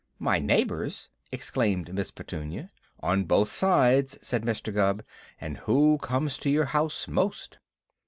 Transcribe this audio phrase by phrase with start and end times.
[0.17, 2.71] "My neighbors!" exclaimed Miss Petunia.
[3.01, 4.73] "On both sides," said Mr.
[4.73, 5.03] Gubb,
[5.39, 7.59] "and who comes to your house most?"